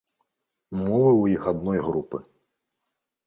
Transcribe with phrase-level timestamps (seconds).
[0.85, 2.17] Мовы ў іх адной групы.